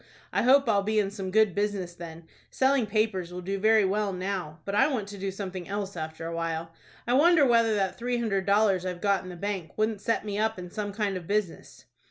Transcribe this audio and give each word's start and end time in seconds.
"I 0.33 0.41
hope 0.41 0.67
I'll 0.67 0.81
be 0.81 0.97
in 0.97 1.11
some 1.11 1.29
good 1.29 1.53
business 1.53 1.93
then. 1.93 2.23
Selling 2.49 2.87
papers 2.87 3.31
will 3.31 3.41
do 3.43 3.59
very 3.59 3.85
well 3.85 4.11
now, 4.11 4.57
but 4.65 4.73
I 4.73 4.87
want 4.87 5.07
to 5.09 5.17
do 5.19 5.29
something 5.29 5.67
else 5.69 5.95
after 5.95 6.25
a 6.25 6.33
while. 6.33 6.71
I 7.05 7.13
wonder 7.13 7.45
whether 7.45 7.75
that 7.75 7.99
three 7.99 8.17
hundred 8.17 8.47
dollars 8.47 8.83
I've 8.83 8.99
got 8.99 9.21
in 9.21 9.29
the 9.29 9.35
bank 9.35 9.77
wouldn't 9.77 10.01
set 10.01 10.25
me 10.25 10.39
up 10.39 10.57
in 10.57 10.71
some 10.71 10.91
kind 10.91 11.17
of 11.17 11.27
business." 11.27 11.85